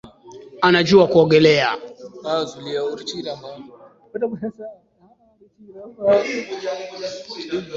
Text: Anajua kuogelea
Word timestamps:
Anajua 0.61 1.07
kuogelea 1.07 1.77